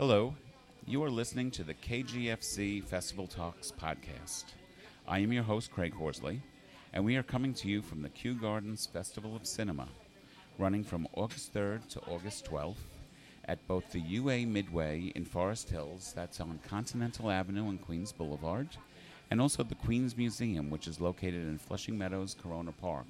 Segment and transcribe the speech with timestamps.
[0.00, 0.34] Hello,
[0.86, 4.44] you are listening to the KGFC Festival Talks podcast.
[5.06, 6.40] I am your host, Craig Horsley,
[6.94, 9.88] and we are coming to you from the Kew Gardens Festival of Cinema,
[10.56, 12.76] running from August 3rd to August 12th
[13.44, 18.68] at both the UA Midway in Forest Hills, that's on Continental Avenue and Queens Boulevard,
[19.30, 23.04] and also the Queens Museum, which is located in Flushing Meadows, Corona Park.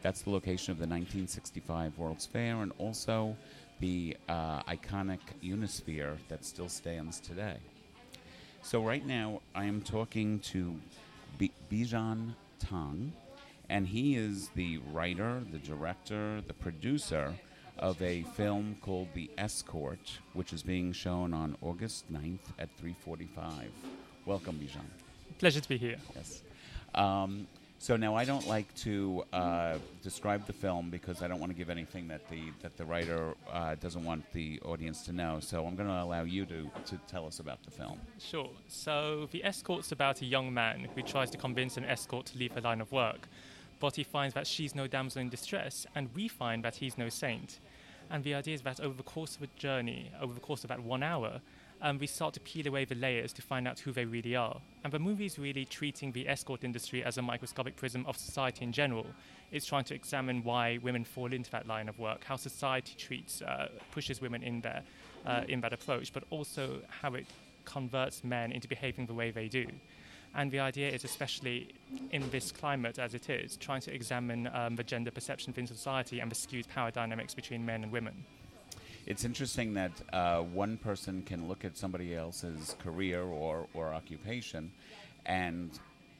[0.00, 3.36] That's the location of the 1965 World's Fair and also
[3.80, 7.56] the uh, iconic Unisphere that still stands today.
[8.62, 10.76] So, right now, I am talking to
[11.38, 13.12] B- Bizhan Tong,
[13.70, 17.34] and he is the writer, the director, the producer
[17.78, 23.70] of a film called The Escort, which is being shown on August 9th at 3:45.
[24.26, 24.84] Welcome, Bizhan.
[25.38, 25.96] Pleasure to be here.
[26.14, 26.42] Yes.
[26.94, 27.46] Um,
[27.80, 31.56] so now I don't like to uh, describe the film because I don't want to
[31.56, 35.40] give anything that the that the writer uh, doesn't want the audience to know.
[35.40, 37.98] So I'm going to allow you to, to tell us about the film.
[38.18, 38.50] Sure.
[38.68, 42.52] So the escort's about a young man who tries to convince an escort to leave
[42.52, 43.26] her line of work,
[43.80, 47.08] but he finds that she's no damsel in distress, and we find that he's no
[47.08, 47.60] saint.
[48.10, 50.68] And the idea is that over the course of a journey, over the course of
[50.68, 51.40] that one hour,
[51.82, 54.60] um, we start to peel away the layers to find out who they really are.
[54.84, 58.64] And the movie is really treating the escort industry as a microscopic prism of society
[58.64, 59.06] in general.
[59.50, 63.42] It's trying to examine why women fall into that line of work, how society treats,
[63.42, 64.82] uh, pushes women in there,
[65.26, 67.26] uh, in that approach, but also how it
[67.64, 69.66] converts men into behaving the way they do.
[70.34, 71.74] And the idea is, especially
[72.12, 76.20] in this climate as it is, trying to examine um, the gender perception within society
[76.20, 78.14] and the skewed power dynamics between men and women.
[79.06, 84.70] It's interesting that uh, one person can look at somebody else's career or, or occupation
[85.26, 85.70] and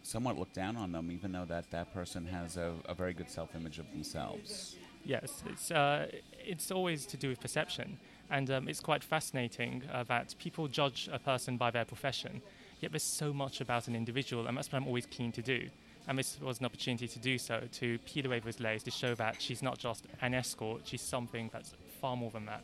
[0.02, 3.30] somewhat look down on them, even though that, that person has a, a very good
[3.30, 4.76] self image of themselves.
[5.04, 7.98] Yes, it's, uh, it's always to do with perception.
[8.30, 12.42] And um, it's quite fascinating uh, that people judge a person by their profession,
[12.80, 15.68] yet there's so much about an individual, and that's what I'm always keen to do.
[16.06, 19.14] And this was an opportunity to do so, to peel away those layers, to show
[19.16, 22.62] that she's not just an escort, she's something that's far more than that.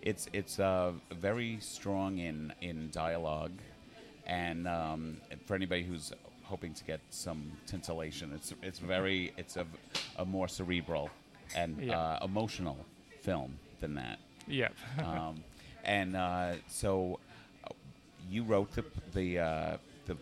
[0.00, 3.52] It's it's uh, very strong in in dialogue,
[4.26, 5.16] and um,
[5.46, 6.12] for anybody who's
[6.44, 9.66] hoping to get some titillation, it's it's very it's a,
[10.16, 11.10] a more cerebral
[11.56, 11.98] and Yeah.
[11.98, 12.76] uh, emotional
[13.22, 14.18] film than that.
[14.46, 14.68] Yeah.
[15.04, 15.42] um,
[15.84, 17.18] and uh, so
[17.64, 17.72] uh,
[18.30, 18.84] you wrote the
[19.14, 19.76] the, uh,
[20.06, 20.16] the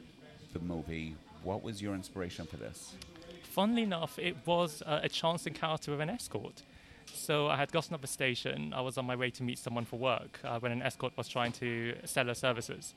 [0.53, 1.15] the movie.
[1.45, 2.95] What was your inspiration for this?
[3.43, 6.63] Funnily enough, it was uh, a chance encounter with an escort.
[7.13, 8.73] So I had gotten up the station.
[8.75, 11.29] I was on my way to meet someone for work uh, when an escort was
[11.29, 12.95] trying to sell her services.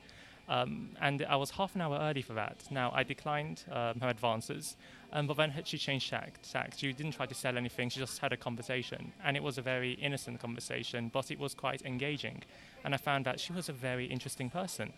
[0.48, 2.64] Um, and I was half an hour early for that.
[2.72, 4.76] Now, I declined um, her advances,
[5.12, 6.72] um, but then she changed tack.
[6.76, 9.12] She didn't try to sell anything, she just had a conversation.
[9.24, 12.42] And it was a very innocent conversation, but it was quite engaging.
[12.84, 14.92] And I found that she was a very interesting person.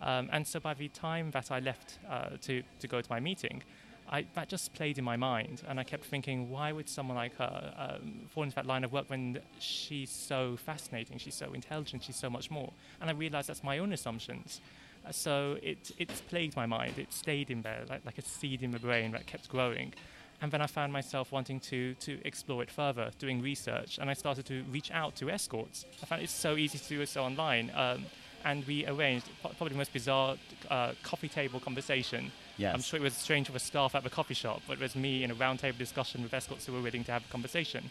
[0.00, 3.20] Um, and so by the time that I left uh, to, to go to my
[3.20, 3.62] meeting,
[4.10, 7.36] I, that just played in my mind, and I kept thinking, why would someone like
[7.36, 12.04] her um, fall into that line of work when she's so fascinating, she's so intelligent,
[12.04, 12.70] she's so much more?
[13.00, 14.60] And I realized that's my own assumptions.
[15.06, 16.98] Uh, so it, it's plagued my mind.
[16.98, 19.94] It stayed in there like, like a seed in the brain that kept growing.
[20.42, 24.14] And then I found myself wanting to, to explore it further, doing research, and I
[24.14, 25.86] started to reach out to escorts.
[26.02, 27.70] I found it's so easy to do so online.
[27.74, 28.04] Um,
[28.44, 30.36] and we arranged probably the most bizarre
[30.70, 32.30] uh, coffee table conversation.
[32.56, 32.74] Yes.
[32.74, 35.24] I'm sure it was strange the staff at the coffee shop, but it was me
[35.24, 37.90] in a roundtable discussion with escorts who were willing to have a conversation.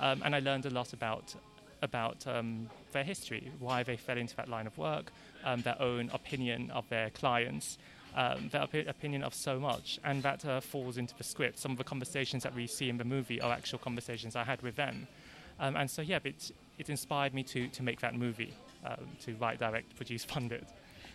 [0.00, 1.34] Um, and I learned a lot about
[1.82, 5.12] about um, their history, why they fell into that line of work,
[5.44, 7.78] um, their own opinion of their clients,
[8.14, 11.58] um, their opi- opinion of so much, and that uh, falls into the script.
[11.58, 14.60] Some of the conversations that we see in the movie are actual conversations I had
[14.62, 15.06] with them.
[15.58, 18.54] Um, and so, yeah, it, it inspired me to, to make that movie,
[18.84, 20.66] um, to write, direct, produce, fund it.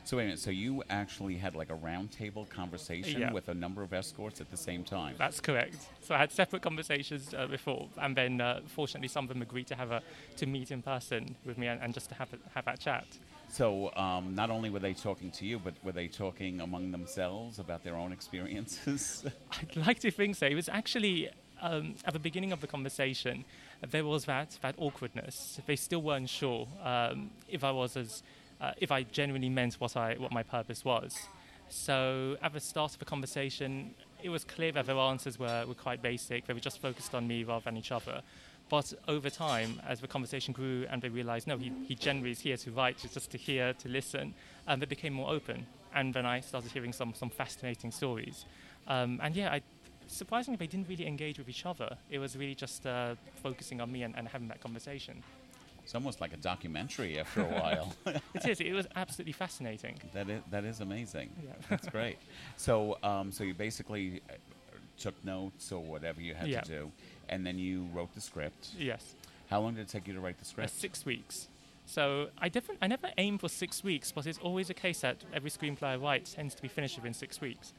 [0.05, 0.39] So wait a minute.
[0.39, 3.33] So you actually had like a roundtable conversation Yeah.
[3.33, 5.15] with a number of escorts at the same time.
[5.17, 5.77] That's correct.
[6.01, 9.65] So I had separate conversations uh, before, and then uh, fortunately some of them agreed
[9.67, 10.03] to have a
[10.37, 13.07] to meet in person with me and, and just to have a, have that chat.
[13.49, 17.57] So um, not only were they talking to you, but were they talking among themselves
[17.57, 19.25] about their own experiences?
[19.51, 20.45] I'd like to think so.
[20.45, 21.29] It was actually
[21.61, 23.43] um, at the beginning of the conversation,
[23.89, 25.59] there was that that awkwardness.
[25.65, 28.21] They still weren't sure um, if I was as
[28.61, 31.27] uh, if I genuinely meant what I what my purpose was.
[31.69, 35.73] So at the start of the conversation, it was clear that their answers were, were
[35.73, 36.45] quite basic.
[36.45, 38.21] They were just focused on me rather than each other.
[38.69, 42.39] But over time, as the conversation grew and they realized, no, he, he generally is
[42.39, 44.33] here to write, he's just to hear, to listen,
[44.67, 45.67] and they became more open.
[45.93, 48.45] And then I started hearing some, some fascinating stories.
[48.87, 49.61] Um, and yeah, I,
[50.07, 51.95] surprisingly, they didn't really engage with each other.
[52.09, 55.23] It was really just uh, focusing on me and, and having that conversation.
[55.85, 57.93] It's almost like a documentary after a while.
[58.33, 58.59] it is.
[58.59, 59.95] It was absolutely fascinating.
[60.13, 61.29] that is that is amazing.
[61.43, 61.51] Yeah.
[61.69, 62.17] That's great.
[62.57, 64.33] So um, so you basically uh,
[64.97, 66.61] took notes or whatever you had Yeah.
[66.61, 66.91] to do,
[67.29, 68.69] and then you wrote the script.
[68.79, 69.13] Yes.
[69.51, 70.71] How long did it take you to write the Uh, script?
[70.71, 71.47] six weeks.
[71.85, 72.49] So I.
[72.81, 75.97] I never aim for six weeks, but it's always a case that every screenplay I
[75.97, 77.73] write tends to be finished within six weeks.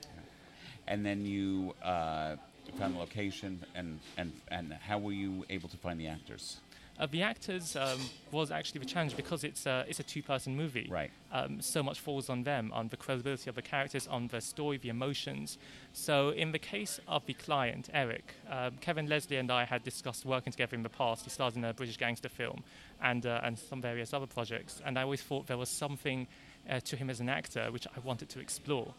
[0.86, 2.36] and then you uh,
[2.78, 6.60] found the location, and, and and how were you able to find the actors?
[6.98, 8.00] Uh, the actors um,
[8.32, 10.88] was actually the challenge because it's a, it's a two-person movie.
[10.90, 11.10] Right.
[11.30, 14.78] Um, so much falls on them, on the credibility of the characters, on the story,
[14.78, 15.58] the emotions.
[15.92, 20.24] So in the case of the client, Eric, um, Kevin Leslie and I had discussed
[20.24, 21.24] working together in the past.
[21.24, 22.64] He starred in a British gangster film
[23.02, 24.80] and, uh, and some various other projects.
[24.84, 26.26] And I always thought there was something
[26.68, 28.94] uh, to him as an actor which I wanted to explore.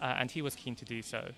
[0.00, 1.30] Uh, and he was keen to do so.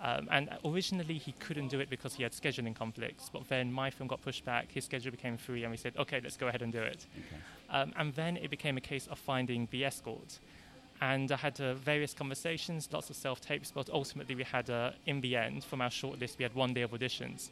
[0.00, 3.28] Um, and originally he couldn't do it because he had scheduling conflicts.
[3.32, 6.20] But then my film got pushed back, his schedule became free, and we said, okay,
[6.22, 7.06] let's go ahead and do it.
[7.16, 7.42] Okay.
[7.70, 10.38] Um, and then it became a case of finding the escort.
[11.00, 14.92] And I had uh, various conversations, lots of self tapes, but ultimately we had, uh,
[15.06, 17.50] in the end, from our shortlist, we had one day of auditions.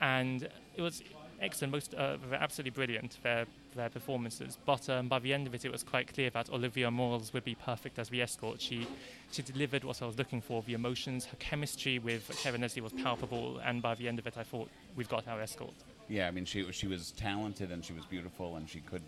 [0.00, 1.02] And it was
[1.40, 4.58] excellent, most, uh, absolutely brilliant, their, their performances.
[4.64, 7.44] But um, by the end of it, it was quite clear that Olivia Moyles would
[7.44, 8.60] be perfect as the escort.
[8.60, 8.86] She,
[9.30, 12.92] she delivered what I was looking for the emotions, her chemistry with Kevin Leslie was
[12.92, 13.60] palpable.
[13.64, 15.74] And by the end of it, I thought, we've got our escort.
[16.08, 19.02] Yeah, I mean, she she was talented and she was beautiful and she could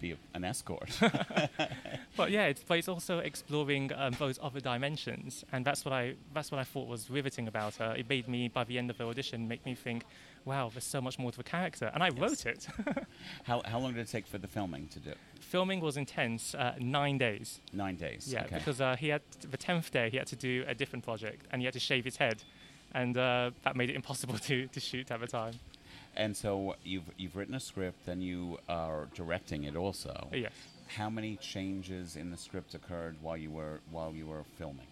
[0.00, 0.90] be a, an escort.
[2.16, 6.14] But yeah, it's, but it's also exploring um, those other dimensions, and that's what I
[6.34, 7.94] that's what I thought was riveting about her.
[7.96, 10.04] It made me, by the end of the audition, make me think,
[10.44, 12.66] "Wow, there's so much more to the character." And I wrote it.
[13.44, 15.12] how how long did it take for the filming to do?
[15.40, 17.60] Filming was intense, uh, nine days.
[17.72, 18.26] Nine days.
[18.32, 18.56] Yeah, Okay.
[18.58, 21.62] because uh, he had the tenth day, he had to do a different project, and
[21.62, 22.42] he had to shave his head,
[22.94, 25.54] and uh, that made it impossible to, to shoot at the time.
[26.16, 30.28] And so you've you've written a script, then you are directing it also.
[30.32, 30.52] Yes.
[30.96, 34.86] How many changes in the script occurred while you were while you were filming?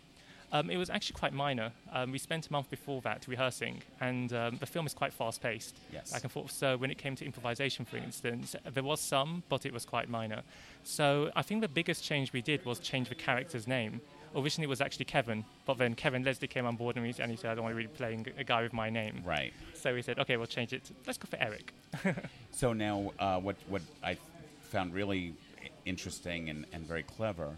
[0.52, 1.72] Um, it was actually quite minor.
[1.92, 5.42] Um, we spent a month before that rehearsing, and um, the film is quite fast
[5.42, 5.76] paced.
[5.92, 6.12] Yes.
[6.12, 6.52] Back and forth.
[6.52, 10.08] So when it came to improvisation, for instance, there was some, but it was quite
[10.08, 10.42] minor.
[10.84, 14.00] So I think the biggest change we did was change the character's name.
[14.36, 17.30] Originally it was actually Kevin, but then Kevin Leslie came on board and he, and
[17.30, 19.22] he said, I don't want to be playing a guy with my name.
[19.24, 19.52] Right.
[19.74, 20.90] So we said, okay, we'll change it.
[21.06, 21.72] Let's go for Eric.
[22.52, 24.16] So now, uh, what what I
[24.70, 25.34] found really
[25.84, 27.50] interesting and, and very clever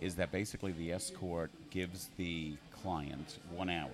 [0.00, 3.90] is that basically the escort gives the client one hour,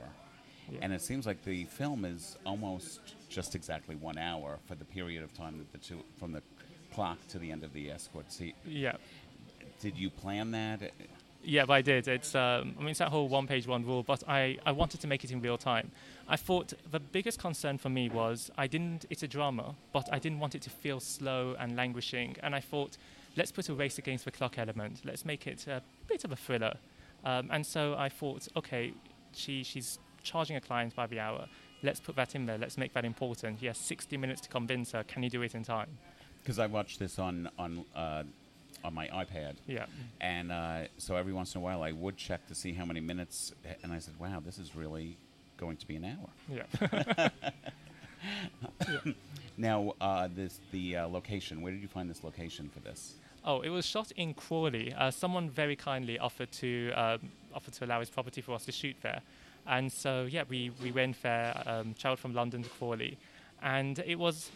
[0.70, 0.78] Yeah.
[0.82, 5.24] and it seems like the film is almost just exactly one hour for the period
[5.24, 6.42] of time that the two from the
[6.94, 8.30] clock to the end of the escort.
[8.32, 8.96] See, Yeah.
[9.80, 10.92] did you plan that?
[11.44, 12.06] Yeah, but I did.
[12.06, 14.02] It's um, I mean, it's that whole one page, one rule.
[14.02, 15.90] But I, I wanted to make it in real time.
[16.28, 19.06] I thought the biggest concern for me was I didn't.
[19.10, 22.36] It's a drama, but I didn't want it to feel slow and languishing.
[22.42, 22.96] And I thought,
[23.36, 25.02] let's put a race against the clock element.
[25.04, 26.76] Let's make it a bit of a thriller.
[27.24, 28.94] Um, and so I thought, okay,
[29.32, 31.46] she she's charging a client by the hour.
[31.82, 32.58] Let's put that in there.
[32.58, 33.58] Let's make that important.
[33.58, 35.02] He has 60 minutes to convince her.
[35.02, 35.88] Can you do it in time?
[36.40, 38.22] Because I watched this on on uh,
[38.84, 39.54] on my iPad.
[39.66, 39.86] Yeah.
[40.20, 43.00] And uh, so every once in a while, I would check to see how many
[43.00, 43.52] minutes,
[43.82, 45.16] and I said, "Wow, this is really
[45.56, 47.30] going to be an hour."
[48.88, 49.12] Yeah.
[49.56, 51.60] Now, uh, this the uh, location.
[51.60, 53.14] Where did you find this location for this?
[53.44, 54.94] Oh, it was shot in Crawley.
[54.94, 57.18] Uh, someone very kindly offered to um,
[57.54, 59.20] offered to allow his property for us to shoot there,
[59.66, 63.18] and so yeah, we, we went there, um, travelled from London to Crawley,
[63.62, 64.50] and it was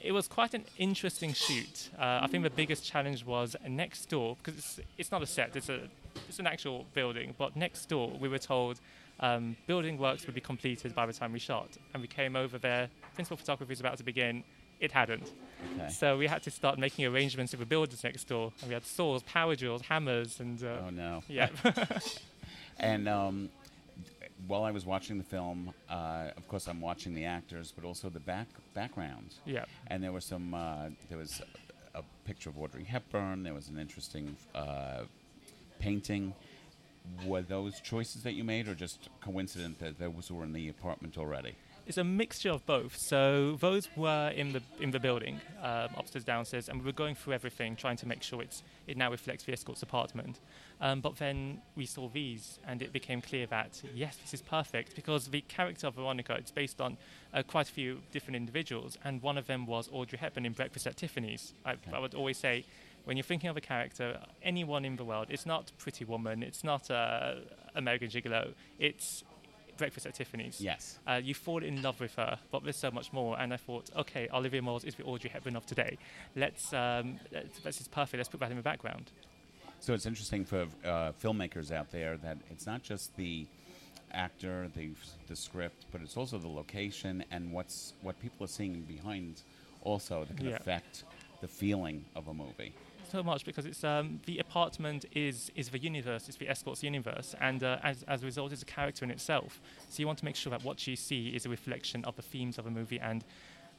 [0.00, 1.90] it was quite an interesting shoot.
[1.98, 5.56] Uh, I think the biggest challenge was next door because it's, it's not a set;
[5.56, 5.88] it's a
[6.28, 7.34] it's an actual building.
[7.38, 8.80] But next door, we were told
[9.20, 12.58] um, building works would be completed by the time we shot, and we came over
[12.58, 12.88] there.
[13.14, 14.44] Principal photography was about to begin.
[14.80, 15.32] It hadn't.
[15.76, 15.90] Okay.
[15.90, 18.86] So we had to start making arrangements with the builders next door, and we had
[18.86, 21.22] saws, power drills, hammers, and uh, oh no.
[21.28, 21.48] yeah,
[22.78, 23.50] And um,
[24.46, 28.08] while I was watching the film, uh, of course, I'm watching the actors, but also
[28.08, 29.34] the back background.
[29.44, 29.64] yeah.
[29.88, 30.54] And there was some.
[30.54, 31.42] Uh, there was
[31.94, 33.42] a, a picture of Audrey Hepburn.
[33.42, 35.02] There was an interesting uh,
[35.78, 36.34] painting.
[37.24, 41.16] Were those choices that you made, or just coincident that those were in the apartment
[41.16, 41.54] already?
[41.88, 42.98] It's a mixture of both.
[42.98, 47.14] So those were in the in the building, um, upstairs, downstairs, and we were going
[47.14, 50.38] through everything, trying to make sure it's it now reflects the escort's apartment.
[50.82, 54.96] Um, but then we saw these, and it became clear that yes, this is perfect
[54.96, 56.98] because the character of Veronica it's based on
[57.32, 60.86] uh, quite a few different individuals, and one of them was Audrey Hepburn in Breakfast
[60.86, 61.54] at Tiffany's.
[61.64, 62.66] I, I would always say.
[63.04, 66.62] When you're thinking of a character, anyone in the world, it's not Pretty Woman, it's
[66.62, 67.36] not uh,
[67.74, 69.24] American Gigolo, it's
[69.78, 70.60] Breakfast at Tiffany's.
[70.60, 70.98] Yes.
[71.06, 73.38] Uh, you fall in love with her, but there's so much more.
[73.40, 75.96] And I thought, okay, Olivia Moyles is the Audrey Hepburn of today.
[76.36, 78.18] Let's, um, let's, this is perfect.
[78.18, 79.10] Let's put that in the background.
[79.80, 83.46] So it's interesting for uh, filmmakers out there that it's not just the
[84.12, 84.90] actor, the
[85.28, 89.42] the script, but it's also the location and what's what people are seeing behind,
[89.82, 90.56] also that can Yeah.
[90.56, 91.04] affect
[91.40, 92.72] the feeling of a movie.
[93.10, 97.34] So much because it's um, the apartment is is the universe, it's the escort's universe,
[97.40, 99.60] and uh, as as a result, it's a character in itself.
[99.88, 102.22] So you want to make sure that what you see is a reflection of the
[102.22, 103.24] themes of a movie and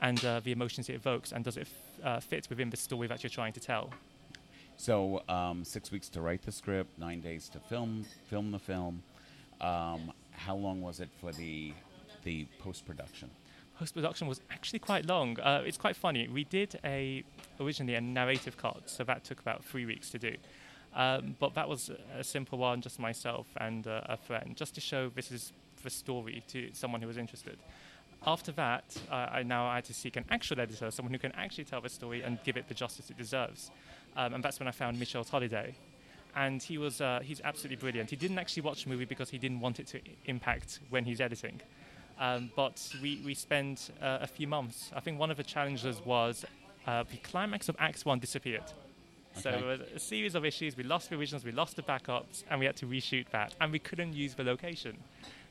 [0.01, 3.07] and uh, the emotions it evokes, and does it f- uh, fit within the story
[3.07, 3.91] that you're trying to tell.
[4.77, 9.03] So um, six weeks to write the script, nine days to film film the film.
[9.61, 11.73] Um, how long was it for the
[12.23, 13.29] the post production?
[13.79, 15.39] Post production was actually quite long.
[15.39, 16.27] Uh, it's quite funny.
[16.27, 17.23] We did a
[17.61, 20.35] originally a narrative cut, so that took about three weeks to do.
[20.93, 24.81] Um, but that was a simple one, just myself and uh, a friend, just to
[24.81, 27.57] show this is the story to someone who was interested.
[28.27, 31.63] After that, uh, I now had to seek an actual editor, someone who can actually
[31.63, 33.71] tell the story and give it the justice it deserves.
[34.17, 35.73] Um, and that's when I found Mitchell Holiday.
[36.35, 38.09] And he was uh, he's absolutely brilliant.
[38.09, 41.21] He didn't actually watch the movie because he didn't want it to impact when he's
[41.21, 41.61] editing.
[42.19, 44.91] Um, but we, we spent uh, a few months.
[44.95, 46.43] I think one of the challenges was
[46.85, 48.63] uh, the climax of Act 1 disappeared.
[49.35, 49.59] So Okay.
[49.59, 50.75] there was a series of issues.
[50.75, 53.55] We lost the originals, we lost the backups, and we had to reshoot that.
[53.61, 54.97] And we couldn't use the location.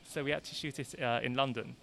[0.05, 1.75] So we had to shoot it uh, in London.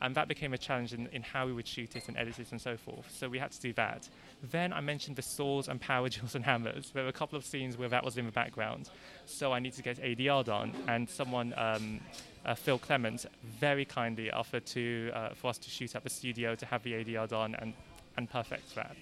[0.00, 2.50] And that became a challenge in, in how we would shoot it and edit it
[2.52, 3.08] and so forth.
[3.16, 4.08] So we had to do that.
[4.50, 6.90] Then I mentioned the saws and power drills and hammers.
[6.90, 8.88] There were a couple of scenes where that was in the background.
[9.26, 10.72] So I need to get ADR done.
[10.88, 12.00] And someone, um,
[12.44, 13.26] uh, Phil Clements
[13.60, 16.92] very kindly offered to, uh, for us to shoot at the studio to have the
[16.92, 17.72] ADR done and,
[18.16, 18.96] and perfect that.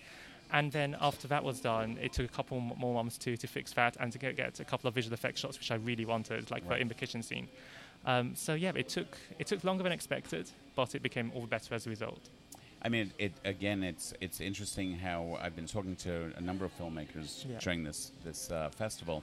[0.53, 3.73] And then after that was done, it took a couple more months to, to fix
[3.75, 6.51] that and to get, get a couple of visual effects shots, which I really wanted,
[6.51, 6.77] like Right.
[6.77, 7.49] the in the kitchen scene.
[8.05, 11.47] Um, so yeah, it took it took longer than expected, but it became all the
[11.47, 12.31] better as a result.
[12.83, 13.83] I mean, it again.
[13.85, 17.59] It's it's interesting how I've been talking to a number of filmmakers Yeah.
[17.59, 19.23] during this this uh, festival,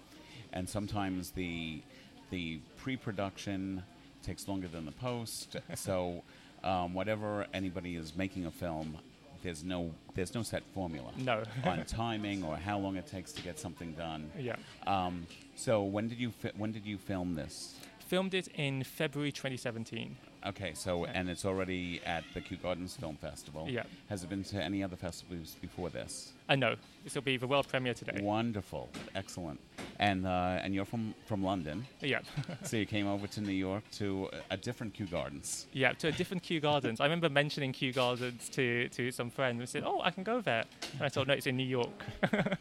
[0.54, 1.82] and sometimes the
[2.30, 3.84] the pre-production
[4.28, 5.56] takes longer than the post.
[5.76, 6.24] so,
[6.64, 8.98] um, whatever anybody is making a film,
[9.44, 13.42] there's no there's no set formula No, on timing or how long it takes to
[13.42, 14.30] get something done.
[14.38, 14.56] yeah,
[14.86, 17.76] Um, so when did you fi- when did you film this?
[18.08, 20.16] Filmed it in February 2017.
[20.46, 23.68] Okay, so and it's already at the Kew Gardens Film Festival.
[23.70, 23.84] Yeah.
[24.10, 26.32] Has it been to any other festivals before this?
[26.48, 28.22] I know this will be the world premiere today.
[28.24, 29.60] Wonderful, excellent.
[30.00, 32.20] And uh, and you're from from London, Yeah,
[32.64, 35.68] so you came over to New York to a, a different Kew Gardens.
[35.74, 37.02] yeah, to a different Kew Gardens.
[37.02, 40.40] I remember mentioning Kew Gardens to, to some friends and said, "Oh, I can go
[40.40, 42.04] there." And I thought, "No, it's in New York."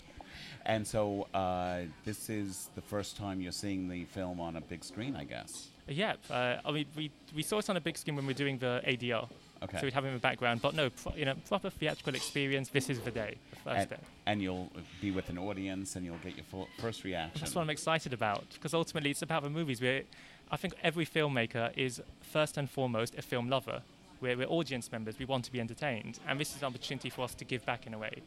[0.67, 4.83] And so uh, this is the first time you're seeing the film on a big
[4.83, 5.69] screen, I guess.
[5.87, 8.39] yeah, uh, I mean, we we saw it on a big screen when we were
[8.39, 9.29] doing the ADR.
[9.63, 9.79] Okay.
[9.79, 12.69] So we'd have it in the background, but no, pro- you know, proper theatrical experience.
[12.69, 13.97] This is the day, the first and, day.
[14.27, 14.71] and you'll
[15.01, 17.41] be with an audience, and you'll get your first reaction.
[17.41, 19.81] That's what I'm excited about because ultimately it's about the movies.
[19.81, 20.03] Where
[20.51, 23.83] I think every filmmaker is first and foremost a film lover.
[24.21, 25.19] We're, we're audience members.
[25.19, 27.87] We want to be entertained, and this is an opportunity for us to give back
[27.87, 28.23] in a way.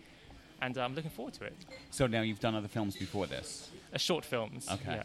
[0.61, 1.55] And I'm looking forward to it.
[1.89, 4.67] so now you've done other films before this, Uh, short films.
[4.69, 4.95] Okay.
[4.95, 5.03] Yeah.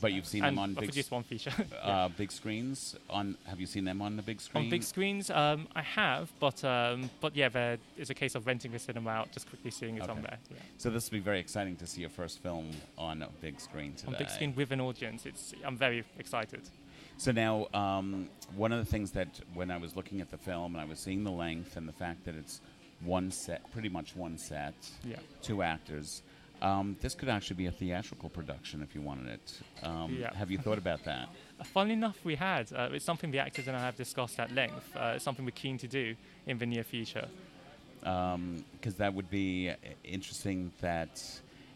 [0.00, 1.52] but you've seen And them on I big produced one feature.
[1.82, 2.96] uh, big screens.
[3.08, 4.64] On have you seen them on the big screen?
[4.64, 8.46] On big screens, um, I have, but um, but yeah, there is a case of
[8.46, 10.38] renting the cinema out, just quickly seeing it on there.
[10.50, 10.56] Yeah.
[10.78, 13.94] So this will be very exciting to see your first film on a big screen
[13.94, 14.12] today.
[14.12, 16.62] On big screen with an audience, it's I'm very excited.
[17.18, 20.74] So now, um, one of the things that when I was looking at the film
[20.74, 22.60] and I was seeing the length and the fact that it's
[23.00, 24.74] one set, pretty much one set,
[25.04, 25.16] Yeah.
[25.42, 26.22] two actors,
[26.62, 29.60] um, this could actually be a theatrical production if you wanted it.
[29.82, 30.34] Um, Yeah.
[30.34, 31.28] Have you thought about that?
[31.60, 32.72] Uh, Funnily enough, we had.
[32.72, 34.96] Uh, it's something the actors and I have discussed at length.
[34.96, 36.14] Uh, it's something we're keen to do
[36.46, 37.28] in the near future.
[38.00, 39.74] Because that would be uh,
[40.04, 40.70] interesting.
[40.80, 41.22] That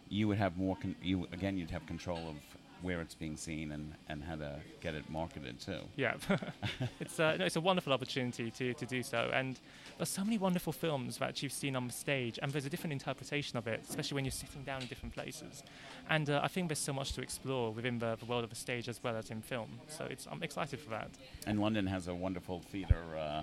[0.09, 0.77] you would have more.
[0.77, 2.37] Con- you again, you'd have control of
[2.83, 5.81] where it's being seen and, and how to get it marketed too.
[5.97, 6.15] Yeah,
[7.01, 9.59] it's uh, no, it's a wonderful opportunity to, to do so, and
[9.99, 12.93] there's so many wonderful films that you've seen on the stage, and there's a different
[12.93, 15.63] interpretation of it, especially when you're sitting down in different places.
[16.09, 18.57] And uh, I think there's so much to explore within the, the world of the
[18.57, 19.69] stage as well as in film.
[19.89, 21.11] So it's I'm excited for that.
[21.47, 23.43] And London has a wonderful theater uh,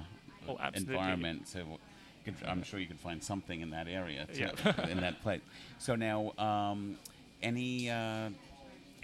[0.49, 1.59] Oh, environment, so
[2.23, 4.87] could- I'm sure you could find something in that area, too, Yeah.
[4.89, 5.41] in that place.
[5.77, 6.97] So now, um,
[7.43, 8.29] any uh,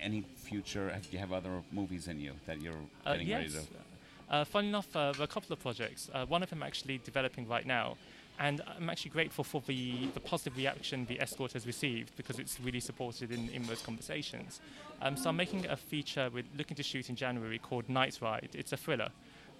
[0.03, 0.89] any future?
[1.01, 2.73] Do you have other movies in you that you're
[3.05, 3.65] Uh, getting ready yes.
[3.65, 4.33] to?
[4.33, 6.09] Uh, fun enough, uh, there are a couple of projects.
[6.13, 7.97] Uh, one of them actually developing right now.
[8.39, 12.59] And I'm actually grateful for the, the positive reaction the escort has received because it's
[12.59, 14.59] really supported in, in most conversations.
[15.03, 18.49] Um, so I'm making a feature we're looking to shoot in January called Night Ride.
[18.53, 19.09] It's a thriller.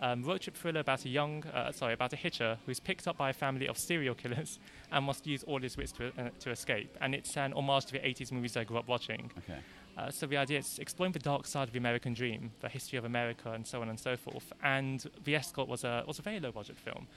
[0.01, 3.15] Um, road trip thriller about a young, uh, sorry, about a hitcher who's picked up
[3.15, 4.57] by a family of serial killers
[4.91, 6.97] and must use all his wits to, uh, to escape.
[6.99, 9.29] And it's an homage to the 80s movies I grew up watching.
[9.37, 9.59] Okay.
[9.97, 12.97] Uh, so the idea is exploring the dark side of the American dream, the history
[12.97, 14.51] of America, and so on and so forth.
[14.63, 17.07] And The Escort was a was a very low budget film,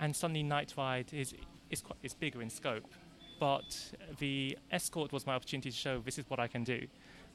[0.00, 1.34] and suddenly Night Ride is
[1.70, 2.90] is quite is bigger in scope.
[3.38, 6.86] But the Escort was my opportunity to show this is what I can do,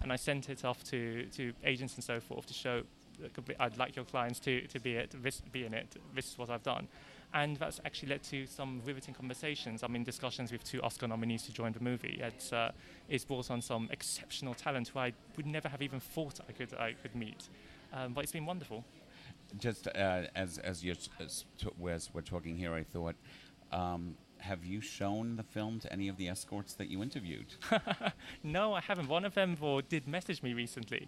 [0.02, 2.84] and I sent it off to, to agents and so forth to show
[3.60, 5.98] I'd like your clients to, to be it, this, be in it.
[6.14, 6.88] This is what I've done
[7.34, 9.84] and that's actually led to some riveting conversations.
[9.84, 12.20] I'm in discussions with two Oscar nominees to join the movie.
[12.24, 12.72] It's, uh,
[13.10, 16.74] it's brought on some exceptional talent who I would never have even thought I could,
[16.76, 17.50] I could meet.
[17.94, 18.84] Um, but it's been wonderful.
[19.58, 21.46] Just uh, as, as, you're, as,
[21.90, 23.16] as we're talking here, I thought,
[23.72, 27.56] um, have you shown the film to any of the escorts that you interviewed?
[28.44, 29.10] no, I haven't.
[29.10, 29.58] One of them
[29.90, 31.08] did message me recently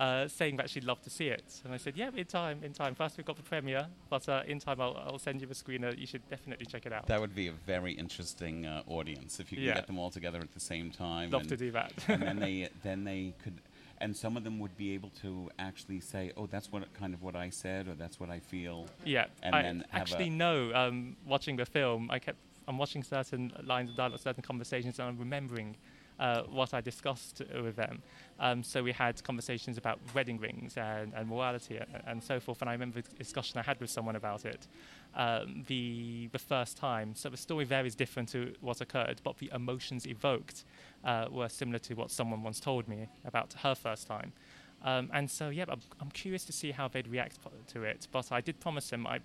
[0.00, 1.60] uh, saying that she'd love to see it.
[1.62, 2.94] And I said, yeah, in time, in time.
[2.94, 5.96] First we've got the premiere, but uh, in time I'll, I'll, send you the screener.
[5.96, 7.06] You should definitely check it out.
[7.06, 9.74] That would be a very interesting uh, audience if you could yeah.
[9.74, 11.30] get them all together at the same time.
[11.30, 11.92] Love to do that.
[12.08, 13.60] and then they then they could.
[14.02, 17.22] And some of them would be able to actually say, "Oh, that's what kind of
[17.22, 20.72] what I said, or that's what I feel." Yeah, and I then actually know.
[20.74, 25.08] Um, watching the film, I kept I'm watching certain lines of dialogue, certain conversations, and
[25.08, 25.76] I'm remembering
[26.20, 28.02] uh, what I discussed with them.
[28.38, 32.60] Um, so we had conversations about wedding rings and, and morality and, and, so forth.
[32.60, 34.66] And I remember the discussion I had with someone about it
[35.16, 37.14] um, the the first time.
[37.14, 40.64] So the story is different to what occurred, but the emotions evoked
[41.04, 44.32] uh, were similar to what someone once told me about her first time.
[44.82, 48.08] Um, and so, yeah, I'm, I'm, curious to see how they'd react to it.
[48.10, 49.20] But I did promise him I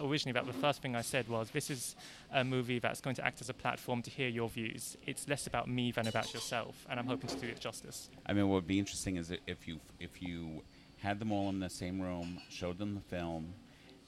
[0.00, 1.96] originally that the first thing I said was this is
[2.32, 4.96] a movie that's going to act as a platform to hear your views.
[5.06, 8.10] It's less about me than about yourself, and I'm hoping to do it justice.
[8.26, 10.62] I mean, what would be interesting is if you if you
[11.02, 13.54] had them all in the same room, showed them the film,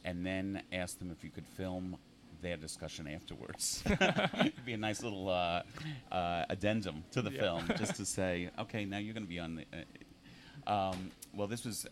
[0.04, 1.96] and then asked them if you could film
[2.40, 3.82] their discussion afterwards.
[4.38, 5.62] It'd be a nice little uh,
[6.12, 7.40] uh, addendum to the yeah.
[7.40, 9.64] film, just to say, okay, now you're going to be on the.
[10.66, 11.86] Uh, um, well, this was